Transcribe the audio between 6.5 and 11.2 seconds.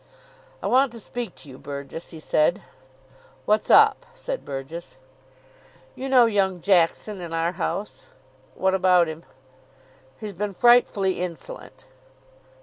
Jackson in our house." "What about him?" "He's been frightfully